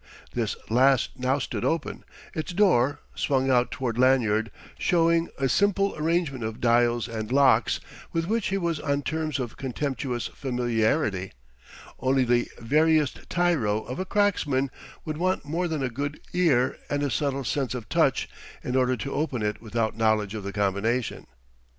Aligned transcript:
This 0.33 0.55
last 0.67 1.11
now 1.19 1.37
stood 1.37 1.63
open, 1.63 2.03
its 2.33 2.53
door, 2.53 3.01
swung 3.13 3.51
out 3.51 3.69
toward 3.69 3.99
Lanyard, 3.99 4.49
showing 4.79 5.29
a 5.37 5.47
simple 5.47 5.93
arrangement 5.95 6.43
of 6.43 6.59
dials 6.59 7.07
and 7.07 7.31
locks 7.31 7.79
with 8.11 8.25
which 8.25 8.47
he 8.47 8.57
was 8.57 8.79
on 8.79 9.03
terms 9.03 9.37
of 9.37 9.57
contemptuous 9.57 10.25
familiarity; 10.25 11.33
only 11.99 12.23
the 12.23 12.49
veriest 12.57 13.29
tyro 13.29 13.83
of 13.83 13.99
a 13.99 14.05
cracksman 14.07 14.71
would 15.05 15.17
want 15.17 15.45
more 15.45 15.67
than 15.67 15.83
a 15.83 15.89
good 15.91 16.19
ear 16.33 16.77
and 16.89 17.03
a 17.03 17.11
subtle 17.11 17.43
sense 17.43 17.75
of 17.75 17.87
touch 17.87 18.27
in 18.63 18.75
order 18.75 18.97
to 18.97 19.13
open 19.13 19.43
it 19.43 19.61
without 19.61 19.95
knowledge 19.95 20.33
of 20.33 20.43
the 20.43 20.51
combination. 20.51 21.27